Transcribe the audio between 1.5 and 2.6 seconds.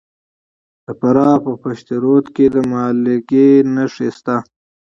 پشت رود کې د